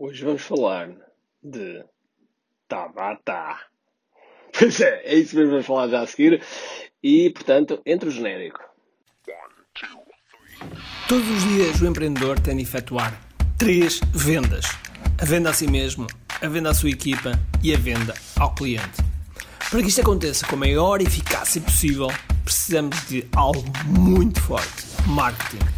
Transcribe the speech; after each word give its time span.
Hoje 0.00 0.24
vamos 0.24 0.42
falar 0.42 0.94
de 1.42 1.84
Tabata. 2.68 3.58
Pois 4.56 4.80
é, 4.80 5.02
é 5.04 5.14
isso 5.16 5.36
mesmo 5.36 5.50
vamos 5.50 5.66
falar 5.66 5.88
já 5.88 6.00
a 6.00 6.06
seguir. 6.06 6.42
E, 7.02 7.30
portanto, 7.30 7.82
entre 7.84 8.08
o 8.08 8.12
genérico. 8.12 8.60
Todos 11.08 11.28
os 11.28 11.42
dias 11.42 11.80
o 11.80 11.86
empreendedor 11.86 12.40
tem 12.40 12.56
de 12.56 12.62
efetuar 12.62 13.12
três 13.58 14.00
vendas: 14.12 14.64
a 15.20 15.24
venda 15.24 15.50
a 15.50 15.52
si 15.52 15.66
mesmo, 15.66 16.06
a 16.40 16.48
venda 16.48 16.70
à 16.70 16.74
sua 16.74 16.90
equipa 16.90 17.32
e 17.62 17.74
a 17.74 17.78
venda 17.78 18.14
ao 18.38 18.54
cliente. 18.54 19.02
Para 19.70 19.82
que 19.82 19.88
isto 19.88 20.00
aconteça 20.00 20.46
com 20.46 20.56
a 20.56 20.60
maior 20.60 21.00
eficácia 21.02 21.60
possível, 21.60 22.08
precisamos 22.44 23.06
de 23.08 23.28
algo 23.36 23.64
muito 23.86 24.40
forte: 24.40 24.86
marketing. 25.06 25.77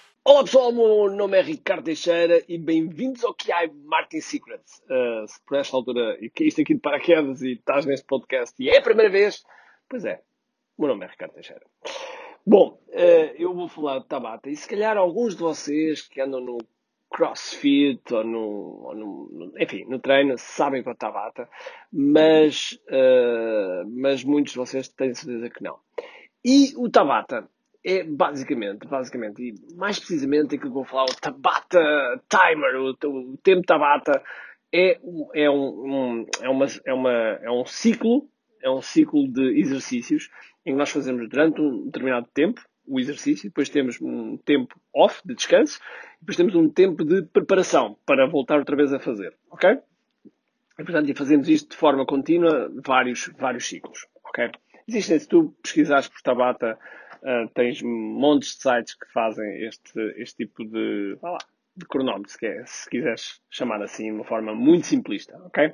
Olá 0.23 0.43
pessoal, 0.43 0.71
meu 0.71 1.09
nome 1.09 1.35
é 1.35 1.41
Ricardo 1.41 1.85
Teixeira 1.85 2.43
e 2.47 2.55
bem-vindos 2.55 3.23
ao 3.23 3.33
QI 3.33 3.73
Marketing 3.85 4.21
Secrets. 4.21 4.79
Uh, 4.83 5.27
se 5.27 5.41
por 5.43 5.57
esta 5.57 5.75
altura 5.75 6.15
e 6.21 6.27
aqui 6.27 6.75
de 6.75 6.79
paraquedas 6.79 7.41
e 7.41 7.53
estás 7.53 7.87
neste 7.87 8.05
podcast 8.05 8.53
e 8.61 8.69
é 8.69 8.77
a 8.77 8.83
primeira 8.83 9.09
vez, 9.09 9.43
pois 9.89 10.05
é, 10.05 10.21
meu 10.77 10.89
nome 10.89 11.05
é 11.05 11.09
Ricardo 11.09 11.33
Teixeira. 11.33 11.65
Bom, 12.45 12.79
uh, 12.89 13.35
eu 13.35 13.51
vou 13.55 13.67
falar 13.67 13.97
de 13.97 14.05
Tabata 14.05 14.47
e 14.47 14.55
se 14.55 14.69
calhar 14.69 14.95
alguns 14.95 15.35
de 15.35 15.41
vocês 15.41 16.03
que 16.03 16.21
andam 16.21 16.39
no 16.39 16.59
crossfit 17.09 18.13
ou 18.13 18.23
no, 18.23 18.79
ou 18.83 18.95
no 18.95 19.53
enfim, 19.59 19.85
no 19.85 19.97
treino 19.97 20.37
sabem 20.37 20.83
o 20.85 20.95
Tabata, 20.95 21.49
mas, 21.91 22.79
uh, 22.89 23.89
mas 23.89 24.23
muitos 24.23 24.53
de 24.53 24.59
vocês 24.59 24.87
têm 24.87 25.15
certeza 25.15 25.49
que 25.49 25.63
não. 25.63 25.79
E 26.45 26.75
o 26.77 26.91
Tabata 26.91 27.49
é 27.83 28.03
basicamente, 28.03 28.87
basicamente, 28.87 29.41
e 29.41 29.75
mais 29.75 29.97
precisamente 29.97 30.55
aquilo 30.55 30.69
que 30.69 30.75
vou 30.75 30.85
falar, 30.85 31.05
o 31.05 31.19
Tabata 31.19 32.21
Timer, 32.29 32.75
o, 32.75 33.31
o 33.31 33.37
tempo 33.37 33.65
Tabata, 33.65 34.21
é, 34.71 34.99
é, 35.33 35.49
um, 35.49 35.65
um, 35.85 36.25
é, 36.41 36.49
uma, 36.49 36.65
é, 36.85 36.93
uma, 36.93 37.11
é 37.11 37.51
um 37.51 37.65
ciclo, 37.65 38.29
é 38.61 38.69
um 38.69 38.81
ciclo 38.81 39.27
de 39.27 39.59
exercícios 39.59 40.29
em 40.65 40.73
que 40.73 40.77
nós 40.77 40.91
fazemos 40.91 41.27
durante 41.27 41.59
um 41.59 41.85
determinado 41.85 42.27
tempo 42.33 42.61
o 42.87 42.99
exercício, 42.99 43.49
depois 43.49 43.69
temos 43.69 43.99
um 44.01 44.37
tempo 44.37 44.79
off, 44.93 45.21
de 45.25 45.35
descanso, 45.35 45.79
depois 46.19 46.35
temos 46.35 46.55
um 46.55 46.69
tempo 46.69 47.03
de 47.03 47.23
preparação 47.23 47.97
para 48.05 48.27
voltar 48.27 48.57
outra 48.57 48.75
vez 48.75 48.91
a 48.93 48.99
fazer, 48.99 49.35
ok? 49.49 49.77
E, 50.77 50.83
portanto, 50.83 51.15
fazemos 51.15 51.47
isto 51.47 51.71
de 51.71 51.77
forma 51.77 52.05
contínua, 52.05 52.71
vários, 52.83 53.29
vários 53.37 53.67
ciclos, 53.67 54.07
ok? 54.25 54.51
Existem, 54.87 55.19
se 55.19 55.27
tu 55.27 55.55
pesquisares 55.61 56.07
por 56.07 56.21
Tabata, 56.21 56.77
uh, 57.23 57.47
tens 57.53 57.81
montes 57.81 58.55
de 58.55 58.61
sites 58.61 58.95
que 58.95 59.11
fazem 59.11 59.63
este, 59.63 59.99
este 60.17 60.45
tipo 60.45 60.65
de, 60.65 61.17
lá, 61.21 61.37
de 61.75 61.85
cronómetro, 61.85 62.31
se, 62.31 62.45
é, 62.45 62.63
se 62.65 62.89
quiseres 62.89 63.41
chamar 63.49 63.81
assim, 63.81 64.05
de 64.05 64.11
uma 64.11 64.23
forma 64.23 64.53
muito 64.53 64.87
simplista, 64.87 65.37
ok? 65.45 65.73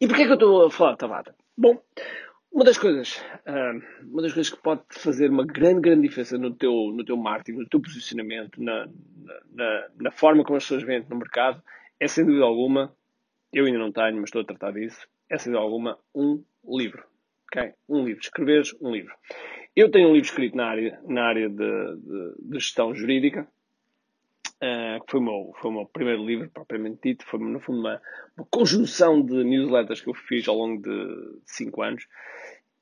E 0.00 0.06
porquê 0.06 0.22
é 0.22 0.24
que 0.24 0.32
eu 0.32 0.34
estou 0.34 0.66
a 0.66 0.70
falar 0.70 0.92
de 0.92 0.98
Tabata? 0.98 1.34
Bom, 1.56 1.80
uma 2.50 2.64
das 2.64 2.76
coisas, 2.76 3.16
uh, 3.46 4.06
uma 4.10 4.22
das 4.22 4.32
coisas 4.32 4.52
que 4.52 4.60
pode 4.60 4.82
fazer 4.90 5.30
uma 5.30 5.46
grande, 5.46 5.80
grande 5.80 6.08
diferença 6.08 6.36
no 6.36 6.52
teu, 6.54 6.72
no 6.94 7.04
teu 7.04 7.16
marketing, 7.16 7.58
no 7.58 7.68
teu 7.68 7.80
posicionamento, 7.80 8.62
na, 8.62 8.88
na, 9.52 9.88
na 10.00 10.10
forma 10.10 10.44
como 10.44 10.56
as 10.56 10.64
pessoas 10.64 10.82
vendem 10.82 11.08
no 11.08 11.16
mercado, 11.16 11.62
é 12.00 12.08
sem 12.08 12.26
dúvida 12.26 12.44
alguma, 12.44 12.94
eu 13.52 13.64
ainda 13.64 13.78
não 13.78 13.92
tenho, 13.92 14.16
mas 14.16 14.24
estou 14.24 14.42
a 14.42 14.44
tratar 14.44 14.72
disso, 14.72 15.06
é 15.30 15.38
sem 15.38 15.52
dúvida 15.52 15.64
alguma 15.64 15.98
um 16.14 16.42
livro. 16.66 17.11
Um 17.88 18.04
livro, 18.04 18.20
escreveres 18.20 18.74
um 18.80 18.90
livro. 18.90 19.14
Eu 19.74 19.90
tenho 19.90 20.08
um 20.08 20.12
livro 20.12 20.26
escrito 20.26 20.56
na 20.56 20.66
área, 20.66 21.00
na 21.06 21.24
área 21.24 21.48
de, 21.48 21.56
de, 21.56 22.34
de 22.40 22.54
gestão 22.54 22.94
jurídica, 22.94 23.48
uh, 24.62 25.04
que 25.04 25.10
foi 25.10 25.20
o, 25.20 25.22
meu, 25.22 25.52
foi 25.60 25.70
o 25.70 25.74
meu 25.74 25.86
primeiro 25.86 26.24
livro, 26.24 26.50
propriamente 26.50 27.00
dito. 27.02 27.24
Foi, 27.26 27.40
no 27.40 27.60
fundo, 27.60 27.80
uma, 27.80 28.00
uma 28.36 28.46
conjunção 28.50 29.24
de 29.24 29.42
newsletters 29.44 30.00
que 30.00 30.10
eu 30.10 30.14
fiz 30.14 30.46
ao 30.46 30.56
longo 30.56 30.82
de 30.82 31.40
5 31.46 31.82
anos. 31.82 32.06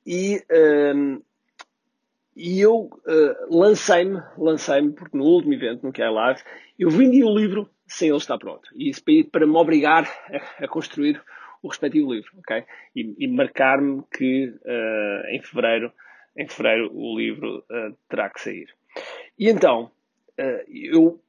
E, 0.05 0.43
uh, 0.51 1.23
e 2.35 2.59
eu 2.59 2.89
uh, 2.89 3.57
lancei-me, 3.57 4.21
lancei-me, 4.37 4.93
porque 4.93 5.17
no 5.17 5.23
último 5.23 5.53
evento, 5.53 5.85
no 5.85 5.93
QI 5.93 6.09
Live, 6.09 6.41
eu 6.77 6.89
vendi 6.89 7.23
o 7.23 7.35
livro 7.35 7.69
sem 7.87 8.09
ele 8.09 8.17
estar 8.17 8.37
pronto. 8.37 8.69
E 8.75 8.89
isso 8.89 9.03
para, 9.03 9.13
para 9.31 9.47
me 9.47 9.55
obrigar 9.55 10.09
a, 10.59 10.65
a 10.65 10.67
construir 10.67 11.21
o 11.61 11.67
respectivo 11.67 12.13
livro, 12.13 12.31
ok? 12.39 12.63
E, 12.95 13.15
e 13.19 13.27
marcar-me 13.27 14.03
que 14.11 14.47
uh, 14.47 15.27
em 15.29 15.41
fevereiro 15.41 15.91
em 16.35 16.47
fevereiro 16.47 16.91
o 16.93 17.17
livro 17.17 17.59
uh, 17.59 17.95
terá 18.07 18.29
que 18.29 18.41
sair. 18.41 18.67
E 19.37 19.49
então, 19.49 19.91
uh, 20.39 20.63
eu 20.69 21.21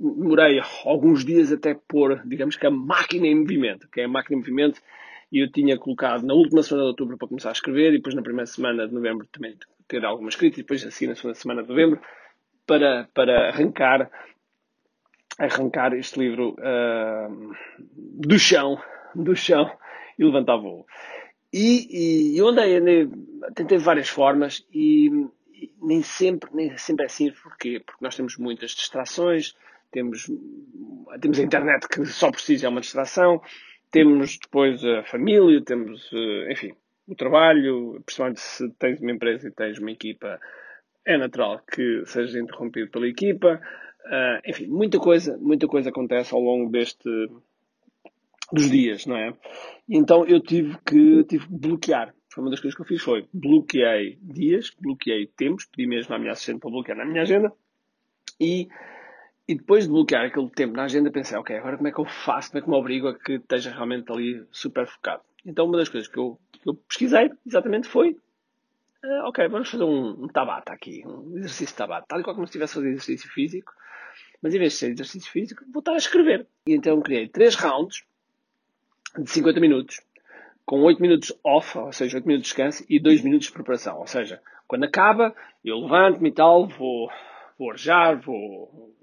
demorei 0.00 0.60
alguns 0.84 1.24
dias 1.24 1.52
até 1.52 1.74
pôr, 1.74 2.22
digamos 2.24 2.56
que 2.56 2.66
a 2.66 2.70
máquina 2.70 3.26
em 3.26 3.34
movimento, 3.34 3.88
que 3.90 4.00
é 4.00 4.04
a 4.04 4.08
máquina 4.08 4.36
em 4.36 4.40
movimento, 4.40 4.80
e 5.30 5.40
eu 5.40 5.52
tinha 5.52 5.78
colocado 5.78 6.26
na 6.26 6.34
última 6.34 6.62
semana 6.62 6.84
de 6.84 6.90
outubro 6.90 7.18
para 7.18 7.28
começar 7.28 7.50
a 7.50 7.52
escrever, 7.52 7.92
e 7.92 7.98
depois 7.98 8.14
na 8.14 8.22
primeira 8.22 8.46
semana 8.46 8.88
de 8.88 8.94
novembro 8.94 9.26
também 9.30 9.56
ter 9.86 10.04
alguma 10.04 10.30
escrita, 10.30 10.58
e 10.58 10.62
depois 10.62 10.84
assim 10.84 11.06
na 11.06 11.14
segunda 11.14 11.34
semana 11.34 11.62
de 11.62 11.68
novembro, 11.68 12.00
para, 12.66 13.08
para 13.12 13.48
arrancar, 13.48 14.10
arrancar 15.38 15.92
este 15.92 16.18
livro 16.18 16.56
uh, 16.58 17.54
do 17.78 18.38
chão, 18.38 18.80
do 19.14 19.34
chão, 19.34 19.70
e 20.18 20.24
levantar 20.24 20.56
voo. 20.56 20.86
E, 21.52 22.32
e 22.34 22.38
eu 22.38 22.48
andei, 22.48 22.76
andei, 22.76 23.08
tentei 23.54 23.78
várias 23.78 24.08
formas 24.08 24.64
e, 24.72 25.08
e, 25.52 25.72
nem 25.82 26.02
sempre, 26.02 26.50
nem 26.54 26.76
sempre 26.76 27.04
é 27.04 27.06
assim. 27.06 27.32
Porquê? 27.32 27.82
Porque 27.84 28.04
nós 28.04 28.14
temos 28.14 28.36
muitas 28.36 28.70
distrações, 28.70 29.56
temos, 29.90 30.30
temos 31.20 31.38
a 31.38 31.42
internet 31.42 31.88
que 31.88 32.04
só 32.06 32.30
si 32.32 32.64
é 32.64 32.68
uma 32.68 32.80
distração, 32.80 33.42
temos 33.90 34.38
depois 34.38 34.84
a 34.84 35.02
família, 35.04 35.60
temos, 35.62 36.08
eh, 36.12 36.52
enfim, 36.52 36.72
o 37.08 37.14
trabalho, 37.16 38.00
principalmente 38.06 38.40
se 38.40 38.70
tens 38.78 39.00
uma 39.00 39.10
empresa 39.10 39.48
e 39.48 39.50
tens 39.50 39.78
uma 39.78 39.90
equipa, 39.90 40.38
é 41.04 41.18
natural 41.18 41.60
que 41.72 42.04
sejas 42.06 42.36
interrompido 42.36 42.88
pela 42.90 43.08
equipa. 43.08 43.60
Uh, 44.06 44.40
enfim, 44.48 44.66
muita 44.66 44.98
coisa, 44.98 45.36
muita 45.38 45.66
coisa 45.66 45.90
acontece 45.90 46.32
ao 46.32 46.40
longo 46.40 46.70
deste, 46.70 47.08
dos 48.52 48.70
dias, 48.70 49.06
não 49.06 49.16
é? 49.16 49.34
Então 49.88 50.24
eu 50.26 50.40
tive 50.40 50.76
que, 50.84 51.24
tive 51.24 51.46
que 51.46 51.52
bloquear. 51.52 52.14
Foi 52.32 52.44
uma 52.44 52.50
das 52.50 52.60
coisas 52.60 52.76
que 52.76 52.82
eu 52.82 52.86
fiz, 52.86 53.02
foi 53.02 53.28
bloqueei 53.32 54.18
dias, 54.22 54.70
bloqueei 54.80 55.26
tempos, 55.26 55.64
pedi 55.66 55.88
mesmo 55.88 56.14
à 56.14 56.18
minha 56.18 56.32
assistente 56.32 56.60
para 56.60 56.70
bloquear 56.70 56.96
na 56.96 57.04
minha 57.04 57.22
agenda 57.22 57.52
e, 58.40 58.68
e 59.48 59.54
depois 59.54 59.84
de 59.84 59.90
bloquear 59.90 60.26
aquele 60.26 60.48
tempo 60.50 60.74
na 60.74 60.84
agenda 60.84 61.10
pensei, 61.10 61.36
ok, 61.36 61.56
agora 61.56 61.76
como 61.76 61.88
é 61.88 61.92
que 61.92 62.00
eu 62.00 62.04
faço, 62.04 62.50
como 62.50 62.60
é 62.60 62.62
que 62.62 62.70
me 62.70 62.76
obrigo 62.76 63.08
a 63.08 63.18
que 63.18 63.32
esteja 63.32 63.70
realmente 63.70 64.10
ali 64.12 64.44
super 64.50 64.86
focado. 64.86 65.22
Então 65.44 65.66
uma 65.66 65.78
das 65.78 65.88
coisas 65.88 66.08
que 66.08 66.18
eu, 66.18 66.38
que 66.52 66.68
eu 66.68 66.74
pesquisei 66.74 67.32
exatamente 67.44 67.88
foi 67.88 68.16
uh, 69.04 69.26
ok, 69.26 69.48
vamos 69.48 69.68
fazer 69.68 69.84
um, 69.84 70.24
um, 70.24 70.28
tabata 70.28 70.72
aqui, 70.72 71.02
um 71.04 71.36
exercício 71.36 71.76
tabata, 71.76 72.06
tal 72.08 72.20
e 72.20 72.22
qual 72.22 72.34
como 72.34 72.46
se 72.46 72.50
estivesse 72.50 72.74
a 72.74 72.76
fazer 72.76 72.90
exercício 72.90 73.30
físico, 73.30 73.72
mas 74.40 74.54
em 74.54 74.58
vez 74.58 74.72
de 74.72 74.78
ser 74.78 74.90
exercício 74.92 75.30
físico, 75.30 75.64
vou 75.72 75.80
estar 75.80 75.92
a 75.92 75.96
escrever. 75.96 76.46
E 76.66 76.74
então 76.74 77.00
criei 77.00 77.28
três 77.28 77.54
rounds 77.56 78.04
de 79.18 79.30
50 79.30 79.60
minutos, 79.60 80.00
com 80.64 80.82
8 80.82 81.00
minutos 81.02 81.32
off, 81.44 81.76
ou 81.78 81.92
seja, 81.92 82.16
8 82.16 82.26
minutos 82.26 82.48
de 82.48 82.54
descanso, 82.54 82.84
e 82.88 83.00
2 83.00 83.22
minutos 83.22 83.48
de 83.48 83.52
preparação. 83.52 83.98
Ou 83.98 84.06
seja, 84.06 84.40
quando 84.68 84.84
acaba, 84.84 85.34
eu 85.64 85.78
levanto-me 85.80 86.28
e 86.28 86.32
tal, 86.32 86.68
vou, 86.68 87.10
vou 87.58 87.70
arejar, 87.70 88.20
vou, 88.20 88.94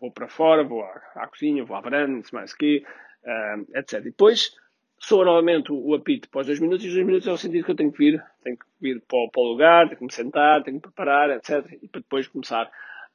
vou 0.00 0.10
para 0.12 0.28
fora, 0.28 0.62
vou 0.62 0.82
à, 0.82 1.02
à 1.16 1.26
cozinha, 1.26 1.64
vou 1.64 1.76
à 1.76 1.80
varanda, 1.80 2.22
mais 2.32 2.52
o 2.52 2.56
quê, 2.56 2.84
uh, 3.24 3.78
etc. 3.78 3.94
E 4.00 4.04
depois 4.04 4.52
soa 5.00 5.24
novamente 5.24 5.72
o, 5.72 5.88
o 5.88 5.94
apito 5.94 6.28
os 6.32 6.46
2 6.46 6.60
minutos, 6.60 6.84
e 6.84 6.88
os 6.88 6.94
2 6.94 7.06
minutos 7.06 7.28
é 7.28 7.32
o 7.32 7.36
sentido 7.36 7.64
que 7.64 7.70
eu 7.70 7.76
tenho 7.76 7.92
que 7.92 7.98
vir, 7.98 8.24
tenho 8.42 8.56
que 8.56 8.66
vir 8.80 9.00
para 9.00 9.28
para 9.32 9.42
o 9.42 9.48
lugar, 9.48 9.86
tenho 9.86 9.98
que 9.98 10.04
me 10.04 10.12
sentar, 10.12 10.62
tenho 10.62 10.76
que 10.76 10.88
preparar, 10.88 11.30
etc. 11.30 11.78
E 11.82 11.88
para 11.88 12.00
depois 12.00 12.28
começar 12.28 12.70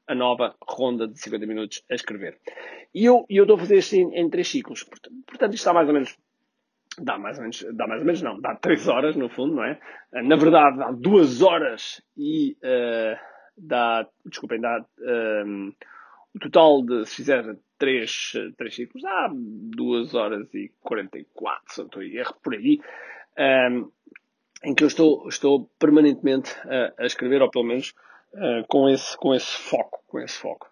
a 0.08 0.16
nova 0.16 0.56
ronda 0.62 1.08
de 1.08 1.18
50 1.20 1.46
minutos 1.46 1.84
a 1.90 1.96
escrever. 1.96 2.38
E 2.94 3.06
eu, 3.06 3.26
eu 3.30 3.44
estou 3.44 3.56
a 3.56 3.60
fazer 3.60 3.78
isto 3.78 3.96
em, 3.96 4.14
em 4.20 4.30
três 4.30 4.48
ciclos. 4.48 4.84
Portanto, 4.84 5.54
isto 5.54 5.54
está 5.54 5.74
mais 5.74 5.88
ou 5.88 5.94
menos 5.94 6.18
dá 7.00 7.18
mais 7.18 7.38
ou 7.38 7.44
menos, 7.44 7.66
dá 7.74 7.88
mais 7.88 8.02
ou 8.02 8.06
menos 8.06 8.22
não, 8.22 8.40
dá 8.40 8.56
3 8.56 8.88
horas 8.88 9.16
no 9.16 9.30
fundo, 9.30 9.56
não 9.56 9.64
é? 9.64 9.80
Na 10.12 10.36
verdade 10.36 10.78
dá 10.78 10.92
2 10.92 11.42
horas 11.42 12.02
e 12.18 12.58
uh, 12.64 13.18
dá, 13.58 14.08
desculpem, 14.26 14.60
dá 14.60 14.86
um, 15.46 15.74
o 16.36 16.40
total 16.40 16.84
de, 16.84 17.06
se 17.06 17.18
fizer 17.18 17.56
três, 17.78 18.34
três 18.58 18.76
ciclos, 18.76 19.04
dá 19.04 19.30
2 19.34 20.16
horas 20.16 20.54
e 20.54 20.72
44, 20.82 21.62
se 21.68 21.80
não 21.80 21.86
estou 21.86 22.02
a 22.02 22.06
erro, 22.06 22.36
por 22.44 22.54
aí, 22.54 22.80
um, 23.72 23.92
em 24.64 24.74
que 24.74 24.84
eu 24.84 24.88
estou, 24.88 25.28
estou 25.28 25.70
permanentemente 25.78 26.56
a, 26.68 27.04
a 27.04 27.06
escrever, 27.06 27.42
ou 27.42 27.52
pelo 27.52 27.66
menos 27.66 27.94
uh, 28.34 28.66
com, 28.68 28.90
esse, 28.90 29.18
com 29.18 29.34
esse 29.34 29.58
foco, 29.70 30.04
com 30.08 30.20
esse 30.20 30.38
foco. 30.40 30.68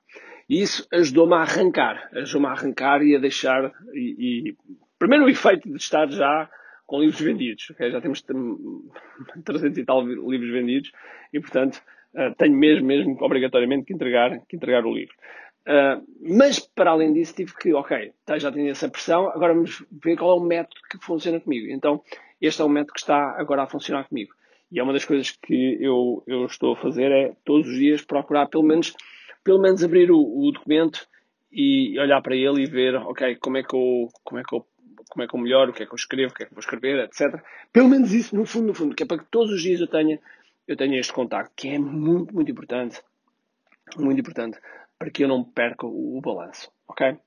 E 0.50 0.62
isso 0.62 0.88
ajudou-me 0.91 1.33
a 1.33 1.41
arrancar, 1.41 2.09
ajudou-me 2.13 2.47
a 2.47 2.51
arrancar 2.51 3.01
e 3.03 3.15
a 3.15 3.19
deixar, 3.19 3.71
e, 3.94 4.50
e, 4.50 4.57
primeiro 5.01 5.25
o 5.25 5.30
efeito 5.30 5.68
de 5.68 5.77
estar 5.77 6.07
já 6.12 6.48
com 6.86 7.00
livros 7.00 7.19
vendidos, 7.19 7.71
okay? 7.71 7.89
já 7.89 8.00
temos 8.00 8.21
300 8.21 9.77
e 9.77 9.83
tal 9.83 10.06
livros 10.06 10.51
vendidos, 10.51 10.92
e 11.33 11.39
portanto 11.39 11.81
uh, 12.13 12.36
tenho 12.38 12.56
mesmo, 12.56 12.86
mesmo 12.86 13.18
obrigatoriamente 13.19 13.86
que 13.86 13.94
entregar, 13.94 14.39
que 14.48 14.56
entregar 14.56 14.86
o 14.86 14.94
livro. 14.94 15.15
Uh, 15.62 16.06
mas, 16.21 16.59
para 16.59 16.92
além 16.92 17.13
disso, 17.13 17.33
tive 17.36 17.56
que, 17.56 17.74
ok, 17.74 18.12
tá, 18.25 18.38
já 18.38 18.51
tenho 18.51 18.69
essa 18.69 18.89
pressão, 18.89 19.27
agora 19.30 19.56
vamos 19.56 19.83
ver 19.92 20.18
qual 20.18 20.38
é 20.38 20.39
o 20.39 20.44
método 20.44 20.81
que 20.89 21.04
funciona 21.04 21.39
comigo. 21.39 21.71
Então, 21.71 22.04
este 22.39 22.62
é 22.62 22.65
o 22.65 22.69
método 22.69 22.94
que 22.94 23.00
está 23.00 23.39
agora 23.39 23.63
a 23.63 23.68
funcionar 23.68 24.07
comigo. 24.07 24.33
E 24.71 24.80
é 24.80 24.83
uma 24.83 24.94
das 24.94 25.06
coisas 25.06 25.31
que 25.31 25.77
eu, 25.80 26.24
eu 26.27 26.45
estou 26.45 26.74
a 26.74 26.77
fazer 26.77 27.12
é, 27.12 27.33
todos 27.44 27.68
os 27.68 27.75
dias, 27.75 28.01
procurar 28.04 28.47
pelo 28.47 28.63
menos, 28.63 28.94
pelo 29.44 29.62
menos 29.62 29.83
abrir 29.83 30.12
o, 30.12 30.19
o 30.19 30.51
documento 30.51 31.07
e 31.51 32.00
olhar 32.00 32.21
para 32.21 32.36
ele 32.36 32.63
e 32.63 32.69
ver, 32.69 32.95
ok, 32.95 33.36
como 33.36 33.57
é 33.57 33.63
que 33.63 33.75
eu, 33.75 34.07
como 34.24 34.39
é 34.39 34.44
que 34.44 34.56
eu 34.56 34.65
como 35.11 35.23
é 35.23 35.27
que 35.27 35.35
eu 35.35 35.39
melhoro, 35.39 35.71
o 35.71 35.73
que 35.73 35.83
é 35.83 35.85
que 35.85 35.91
eu 35.91 35.97
escrevo, 35.97 36.31
o 36.31 36.35
que 36.35 36.43
é 36.43 36.45
que 36.45 36.53
vou 36.53 36.61
escrever, 36.61 37.03
etc. 37.03 37.43
Pelo 37.71 37.89
menos 37.89 38.13
isso, 38.13 38.35
no 38.35 38.45
fundo, 38.45 38.67
no 38.67 38.73
fundo, 38.73 38.95
que 38.95 39.03
é 39.03 39.05
para 39.05 39.19
que 39.19 39.25
todos 39.29 39.51
os 39.51 39.61
dias 39.61 39.79
eu 39.79 39.87
tenha, 39.87 40.19
eu 40.67 40.77
tenha 40.77 40.99
este 40.99 41.11
contacto, 41.11 41.51
que 41.55 41.67
é 41.69 41.77
muito, 41.77 42.33
muito 42.33 42.49
importante. 42.49 43.01
Muito 43.97 44.21
importante 44.21 44.57
para 45.01 45.09
que 45.09 45.23
eu 45.23 45.27
não 45.27 45.43
perca 45.43 45.87
o, 45.87 46.19
o 46.19 46.21
balanço, 46.21 46.71
ok? 46.87 47.17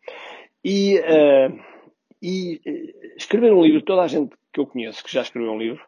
E, 0.64 1.00
uh, 1.00 1.60
e 2.22 2.60
uh, 2.64 3.16
escrever 3.16 3.52
um 3.52 3.64
livro, 3.64 3.82
toda 3.82 4.02
a 4.02 4.06
gente 4.06 4.32
que 4.52 4.60
eu 4.60 4.66
conheço 4.66 5.02
que 5.02 5.12
já 5.12 5.22
escreveu 5.22 5.50
um 5.50 5.58
livro, 5.58 5.84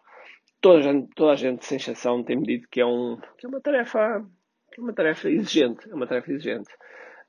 toda 0.60 0.80
a 0.80 0.82
gente, 0.82 1.08
toda 1.14 1.30
a 1.30 1.36
gente 1.36 1.64
sem 1.64 1.76
exceção 1.76 2.24
tem-me 2.24 2.44
dito 2.44 2.68
que 2.68 2.80
é, 2.80 2.86
um, 2.86 3.20
que 3.38 3.46
é 3.46 3.48
uma 3.48 3.60
tarefa 3.60 4.26
é 4.76 4.80
uma 4.80 4.92
tarefa 4.92 5.30
exigente, 5.30 5.88
é 5.88 5.94
uma 5.94 6.08
tarefa 6.08 6.32
exigente, 6.32 6.68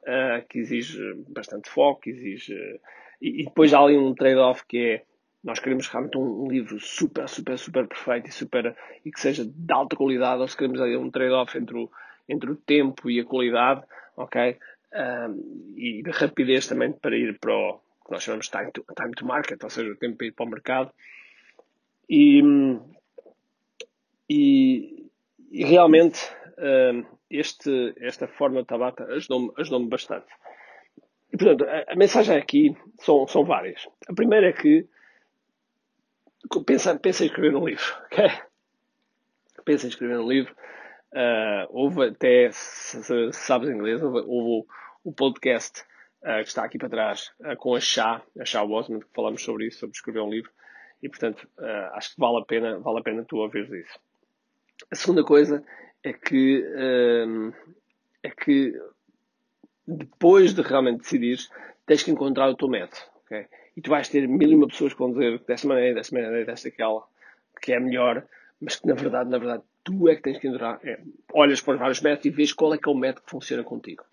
uh, 0.02 0.44
que 0.50 0.58
exige 0.58 1.14
bastante 1.30 1.70
foco, 1.70 2.10
exige 2.10 2.56
e, 3.22 3.42
e 3.42 3.46
depois 3.46 3.74
há 3.74 3.80
ali 3.80 3.98
um 3.98 4.14
trade-off 4.14 4.66
que 4.68 4.78
é 4.78 5.04
nós 5.44 5.60
queremos 5.60 5.88
realmente 5.88 6.18
um, 6.18 6.48
livro 6.50 6.80
super, 6.80 7.30
super, 7.30 7.58
super 7.58 7.88
perfeito 7.88 8.28
e, 8.28 8.34
super, 8.34 8.76
e 9.06 9.12
que 9.12 9.20
seja 9.20 9.46
de 9.46 9.74
alta 9.74 9.96
qualidade, 9.96 10.42
ou 10.42 10.48
se 10.48 10.58
queremos 10.58 10.82
ali 10.82 10.98
um 10.98 11.10
trade-off 11.10 11.58
entre 11.58 11.78
o, 11.78 11.90
entre 12.28 12.52
o 12.52 12.56
tempo 12.56 13.10
e 13.10 13.20
a 13.20 13.26
qualidade, 13.26 13.82
ok? 14.18 14.58
Um, 14.94 15.74
e 15.78 16.02
rapidez 16.12 16.68
também 16.68 16.92
para 16.92 17.16
ir 17.16 17.40
para 17.40 17.54
o 17.54 17.80
que 18.06 18.12
nós 18.12 18.24
chamamos 18.24 18.50
time 18.50 18.72
to, 18.74 18.84
time 18.96 19.12
to 19.12 19.26
market, 19.26 19.64
ou 19.64 19.70
seja, 19.70 19.92
o 19.92 19.96
tempo 19.96 20.18
para 20.18 20.28
ir 20.28 20.32
para 20.32 20.46
o 20.46 20.50
mercado. 20.50 20.92
E, 22.10 22.42
e, 24.30 25.10
e 25.52 25.64
realmente 25.66 26.20
um, 26.58 27.06
este, 27.30 27.94
esta 27.98 28.28
forma 28.28 28.62
de 28.62 28.68
Tabata 28.68 29.06
ajudou-me 29.14 29.52
ajudou 29.58 29.86
bastante. 29.88 30.28
E, 31.32 31.38
portanto, 31.38 31.66
a, 31.66 31.94
a, 31.94 31.96
mensagem 31.96 32.38
aqui 32.38 32.76
são, 33.00 33.28
são 33.28 33.44
várias. 33.44 33.88
A 34.08 34.14
primeira 34.14 34.50
é 34.50 34.54
que 34.54 34.88
pensa, 36.66 36.98
pensa 36.98 37.24
em 37.24 37.28
escrever 37.28 37.56
um 37.56 37.66
livro, 37.66 37.86
ok? 38.12 38.32
Pensa 39.66 39.86
em 39.86 39.90
escrever 39.90 40.20
um 40.20 40.28
livro 40.28 40.56
Uh, 41.14 41.66
houve 41.70 42.04
até, 42.10 42.50
se, 42.52 43.02
se 43.04 43.32
sabes 43.32 43.70
inglês, 43.70 44.04
houve, 44.04 44.20
houve 44.28 44.68
o, 45.04 45.12
podcast 45.14 45.82
uh, 46.22 46.44
que 46.44 46.50
está 46.50 46.66
aqui 46.66 46.78
para 46.78 46.90
trás 46.90 47.32
uh, 47.40 47.56
com 47.56 47.76
a 47.76 47.80
Chá, 47.80 48.22
a 48.40 48.46
Chá 48.46 48.64
Osmond, 48.64 49.06
que 49.06 49.14
falamos 49.14 49.42
sobre 49.42 49.68
isso, 49.68 49.80
sobre 49.80 49.96
escrever 49.96 50.22
um 50.22 50.30
livro. 50.30 50.52
E, 51.02 51.08
portanto, 51.08 51.48
acho 51.94 52.16
que 52.16 52.20
vale 52.20 52.40
a 52.40 52.46
pena, 52.46 52.80
vale 52.80 53.00
a 53.00 53.04
pena 53.04 53.24
tu 53.24 53.38
ouvires 53.38 53.72
isso. 53.72 54.00
A 54.92 54.96
segunda 54.96 55.24
coisa 55.24 55.64
é 56.04 56.12
que, 56.12 56.66
é 58.24 58.32
que 58.32 58.74
depois 59.88 60.54
de 60.54 60.62
realmente 60.62 61.02
decidires, 61.02 61.50
tens 61.86 62.04
que 62.04 62.12
encontrar 62.12 62.50
o 62.50 62.56
teu 62.56 62.68
método. 62.68 63.02
Okay? 63.26 63.46
E 63.76 63.82
tu 63.82 63.90
vais 63.90 64.10
ter 64.10 64.28
mil 64.28 64.52
e 64.52 64.56
uma 64.56 64.68
pessoas 64.68 64.94
que 64.94 65.00
vão 65.00 65.12
dizer 65.12 65.40
desta 65.48 65.68
maneira, 65.68 65.96
desta 65.96 66.16
maneira, 66.16 66.46
desta 66.46 66.68
aquela, 66.68 67.04
que 67.62 67.72
é 67.72 67.80
melhor, 67.80 68.26
mas 68.60 68.76
que 68.76 68.88
na 68.88 68.94
verdade, 68.94 69.30
na 69.30 69.38
verdade, 69.38 69.64
tu 69.84 70.10
é 70.10 70.16
que 70.16 70.22
tens 70.22 70.38
que 70.38 70.48
entrar. 70.48 70.80
É, 70.84 71.00
olhas 71.34 71.62
para 71.62 71.76
os 71.76 71.80
vários 71.80 72.02
métodos 72.02 72.26
e 72.26 72.30
vês 72.30 72.52
qual 72.52 72.74
é 72.74 72.78
que 72.78 72.90
é 72.90 72.92
o 72.92 72.96
método 72.96 73.26
que 73.26 73.32
funciona 73.32 73.64
contigo. 73.64 74.04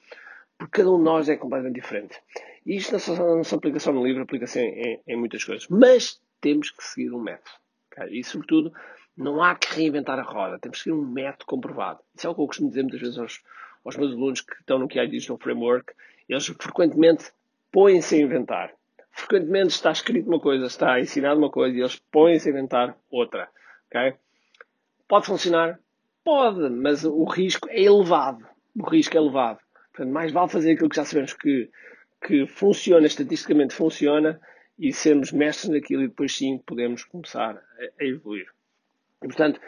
Porque 0.57 0.79
cada 0.79 0.93
um 0.93 0.99
de 0.99 1.05
nós 1.05 1.29
é 1.29 1.37
completamente 1.37 1.75
diferente. 1.75 2.21
E 2.65 2.77
isto 2.77 2.93
não 2.93 3.43
se 3.43 3.55
aplica 3.55 3.81
só 3.81 3.93
no 3.93 4.07
livro, 4.07 4.23
aplica-se 4.23 4.61
em, 4.61 4.71
em, 4.81 5.01
em, 5.09 5.17
muitas 5.17 5.43
coisas. 5.43 5.67
Mas 5.69 6.21
temos 6.41 6.71
que 6.71 6.83
seguir 6.85 7.13
um 7.13 7.21
método. 7.21 7.51
Okay? 7.93 8.21
E, 8.21 8.25
sobretudo, 8.25 8.73
não 9.17 9.43
há 9.43 9.55
que 9.55 9.75
reinventar 9.75 10.19
a 10.19 10.23
roda. 10.23 10.59
Temos 10.59 10.79
que 10.79 10.85
seguir 10.85 10.97
um 10.97 11.05
método 11.05 11.47
comprovado. 11.47 12.01
Isso 12.15 12.27
é 12.27 12.31
o 12.31 12.35
que 12.35 12.41
eu 12.41 12.47
costumo 12.47 12.69
dizer 12.69 12.83
muitas 12.83 13.01
vezes 13.01 13.19
aos, 13.19 13.43
aos 13.85 13.97
meus 13.97 14.13
alunos 14.13 14.41
que 14.41 14.55
estão 14.55 14.79
no 14.79 14.89
QI 14.89 15.09
Digital 15.09 15.39
Framework. 15.39 15.93
Eles 16.29 16.47
frequentemente 16.47 17.31
põem-se 17.71 18.15
a 18.15 18.19
inventar. 18.19 18.73
Frequentemente 19.11 19.69
está 19.69 19.93
escrito 19.93 20.29
uma 20.29 20.41
coisa, 20.41 20.67
está 20.67 20.99
ensinado 20.99 21.39
uma 21.39 21.51
coisa 21.51 21.77
e 21.77 21.81
eles 21.81 21.97
põem-se 22.11 22.49
a 22.49 22.53
inventar 22.53 22.97
outra. 23.11 23.49
Okay? 23.89 24.15
Pode 25.07 25.27
funcionar? 25.27 25.79
Pode, 26.25 26.71
mas 26.71 27.05
o 27.05 27.25
risco 27.25 27.69
é 27.69 27.83
elevado. 27.83 28.45
O 28.77 28.89
risco 28.89 29.17
é 29.17 29.21
elevado. 29.21 29.61
Portanto, 29.93 30.13
mais 30.13 30.33
vale 30.33 30.51
fazer 30.51 30.73
aquilo 30.73 30.89
que 30.89 30.97
já 30.97 31.05
sabemos 31.05 31.35
que, 31.35 31.71
que 32.27 32.47
funciona, 32.47 33.07
estatisticamente 33.07 33.75
funciona, 33.75 34.41
e 34.79 34.93
sermos 34.93 35.33
mestres 35.33 35.71
naquilo 35.71 36.03
e 36.03 36.09
depois 36.09 36.35
sim 36.35 36.59
podemos 36.59 37.05
começar 37.05 37.57
a, 37.57 38.03
a 38.03 38.05
evoluir. 38.05 38.47
E, 39.23 39.27
portanto, 39.27 39.61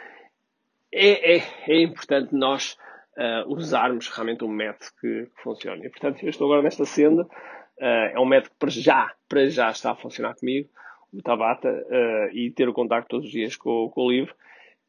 é, 0.91 1.37
é, 1.37 1.43
é 1.67 1.81
importante 1.81 2.33
nós 2.33 2.77
uh, 3.17 3.51
usarmos 3.51 4.07
realmente 4.09 4.43
um 4.43 4.49
método 4.49 4.91
que, 5.01 5.25
que, 5.25 5.41
funcione. 5.41 5.85
E, 5.85 5.89
portanto, 5.89 6.23
eu 6.23 6.29
estou 6.29 6.47
agora 6.47 6.61
nesta 6.61 6.85
senda. 6.85 7.23
Uh, 7.23 8.13
é 8.13 8.19
um 8.19 8.25
método 8.25 8.51
que 8.51 8.59
para 8.59 8.69
já, 8.69 9.13
para 9.27 9.49
já 9.49 9.69
está 9.69 9.91
a 9.91 9.95
funcionar 9.95 10.35
comigo, 10.35 10.69
o 11.13 11.21
Tabata, 11.21 11.69
uh, 11.69 12.35
e 12.35 12.51
ter 12.51 12.69
o 12.69 12.73
contacto 12.73 13.09
todos 13.09 13.25
os 13.25 13.31
dias 13.31 13.55
com, 13.55 13.89
com 13.89 14.01
o 14.01 14.11
livro 14.11 14.33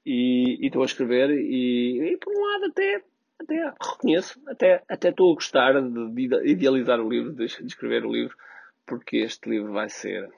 e, 0.05 0.67
estou 0.67 0.83
a 0.83 0.87
escrever 0.87 1.31
e, 1.31 2.13
e, 2.13 2.17
por 2.17 2.33
um 2.33 2.41
lado 2.41 2.65
até, 2.67 3.03
até 3.39 3.65
reconheço, 3.65 4.41
até, 4.47 4.83
até 4.89 5.11
estou 5.11 5.31
a 5.31 5.35
gostar 5.35 5.81
de, 5.81 6.11
de 6.11 6.49
idealizar 6.49 6.99
o 6.99 7.09
livro, 7.09 7.33
de, 7.33 7.47
de, 7.47 7.67
escrever 7.67 8.05
o 8.05 8.13
livro, 8.13 8.37
porque 8.87 9.19
este 9.19 9.49
livro 9.51 9.73
vai 9.73 9.89
ser, 9.91 10.31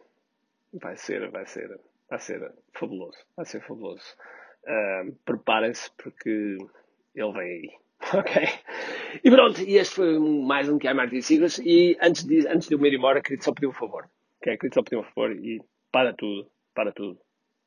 vai 0.72 0.96
ser, 0.96 1.30
vai 1.30 1.46
ser, 1.46 1.78
vai 2.08 2.18
ser 2.18 2.52
fabuloso, 2.72 3.18
vai 3.36 3.46
ser 3.46 3.60
fabuloso. 3.60 4.16
Uh, 4.64 5.12
Preparem-se 5.24 5.90
porque 5.96 6.58
ele 7.14 7.32
vem 7.32 7.42
aí. 7.42 7.70
Ok? 8.18 8.42
E 9.22 9.30
pronto, 9.30 9.60
e 9.60 9.76
este 9.76 9.96
foi 9.96 10.18
mais 10.18 10.68
um 10.68 10.78
que 10.78 10.88
é 10.88 10.94
Martin 10.94 11.20
Siglas. 11.20 11.58
E 11.58 11.98
antes 12.00 12.24
de, 12.24 12.48
antes 12.48 12.66
de 12.66 12.74
eu 12.74 12.78
me 12.78 12.88
ir 12.88 12.94
embora, 12.94 13.20
queria 13.20 13.42
só 13.42 13.52
pedir 13.52 13.66
um 13.66 13.72
favor. 13.72 14.08
Ok? 14.40 14.56
Queria 14.56 14.74
só 14.74 14.82
pedir 14.82 14.96
um 14.96 15.04
favor 15.04 15.32
e 15.32 15.60
para 15.92 16.14
tudo, 16.14 16.50
para 16.74 16.92
tudo, 16.92 17.20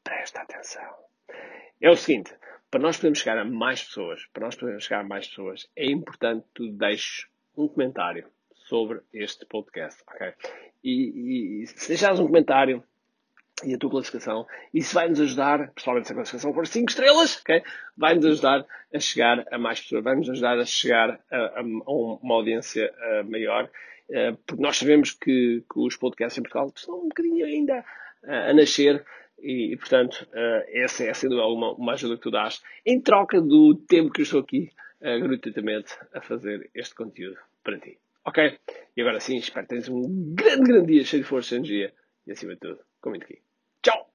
presta 0.04 0.42
atenção 0.42 1.04
é 1.84 1.90
o 1.90 1.98
seguinte, 1.98 2.34
para 2.72 2.80
nós 2.80 2.96
podermos 2.96 3.20
chegar 3.20 3.38
a 3.38 3.44
mais 3.44 3.84
pessoas, 3.84 4.26
para 4.32 4.46
nós 4.46 4.56
podermos 4.56 4.86
chegar 4.86 5.02
a 5.02 5.04
mais 5.04 5.28
pessoas, 5.28 5.70
é 5.76 5.86
importante 5.86 6.46
que 6.46 6.54
tu 6.54 6.72
deixes 6.72 7.28
um 7.58 7.68
comentário 7.68 8.26
sobre 8.54 9.02
este 9.12 9.46
podcast, 9.46 10.02
ok? 10.08 10.34
E, 10.82 11.64
e, 11.64 11.68
se 11.68 11.90
deixares 11.90 12.22
um 12.22 12.26
comentário 12.26 12.82
e 13.66 13.74
a 13.74 13.78
tua 13.78 13.90
classificação, 13.90 14.46
isso 14.74 14.94
vai 14.94 15.10
nos 15.10 15.20
ajudar, 15.20 15.72
principalmente 15.72 16.08
se 16.08 16.14
a 16.14 16.16
classificação 16.16 16.54
for 16.54 16.68
5 16.68 16.90
estrelas, 16.90 17.40
ok? 17.42 17.64
Vai 17.98 18.16
nos 18.16 18.26
ajudar 18.26 18.66
a 18.94 19.00
chegar 19.00 19.46
a 19.52 19.58
mais 19.58 19.82
pessoas, 19.82 20.04
vai 20.04 20.16
nos 20.16 20.30
ajudar 20.30 20.60
a 20.60 20.66
chegar 20.66 21.20
a, 21.32 21.38
a, 21.38 21.60
a 21.60 21.64
uma 21.64 22.36
audiência 22.36 22.92
uh, 22.92 23.30
maior, 23.30 23.66
uh, 23.66 24.38
porque 24.46 24.62
nós 24.62 24.78
sabemos 24.78 25.12
que, 25.12 25.64
que, 25.72 25.80
os 25.80 25.96
podcasts 25.96 26.38
em 26.38 26.42
Portugal 26.42 26.72
estão 26.76 27.00
um 27.00 27.08
bocadinho 27.08 27.46
ainda 27.46 27.80
uh, 28.24 28.50
a 28.50 28.54
nascer, 28.54 29.04
e, 29.40 29.74
e 29.74 29.78
portanto, 29.78 30.26
essa 30.70 31.04
é, 31.04 31.12
dúvida 31.12 31.42
alguma, 31.42 31.74
uma 31.74 31.94
ajuda 31.94 32.16
que 32.16 32.22
tu 32.22 32.32
dás 32.32 32.64
em 32.86 33.02
troca 33.02 33.42
do 33.42 33.76
tempo 33.76 34.10
que 34.10 34.22
eu 34.22 34.24
estou 34.24 34.40
aqui 34.40 34.72
gratuitamente 35.02 35.94
a 36.14 36.22
fazer 36.22 36.70
este 36.74 36.96
conteúdo 36.96 37.38
para 37.62 37.78
ti. 37.78 37.98
Ok? 38.24 38.58
E 38.96 39.02
agora 39.02 39.20
sim, 39.20 39.36
espero 39.36 39.66
que 39.66 39.70
tenhas 39.72 39.90
um 39.90 40.34
grande, 40.34 40.64
grande 40.64 40.94
dia 40.94 41.04
cheio 41.04 41.24
de 41.24 41.28
força 41.28 41.56
e 41.56 41.58
energia 41.58 41.94
e 42.26 42.32
acima 42.32 42.54
de 42.54 42.60
tudo, 42.60 42.80
comente 43.02 43.26
aqui. 43.26 43.42
Tchau! 43.84 44.08